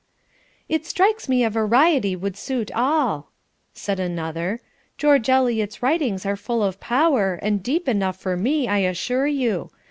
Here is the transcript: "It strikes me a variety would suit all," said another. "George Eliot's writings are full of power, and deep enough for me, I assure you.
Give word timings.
"It 0.67 0.83
strikes 0.87 1.29
me 1.29 1.43
a 1.43 1.51
variety 1.51 2.15
would 2.15 2.35
suit 2.35 2.71
all," 2.71 3.29
said 3.75 3.99
another. 3.99 4.59
"George 4.97 5.29
Eliot's 5.29 5.83
writings 5.83 6.25
are 6.25 6.35
full 6.35 6.63
of 6.63 6.79
power, 6.79 7.35
and 7.35 7.61
deep 7.61 7.87
enough 7.87 8.17
for 8.17 8.35
me, 8.35 8.67
I 8.67 8.79
assure 8.79 9.27
you. 9.27 9.69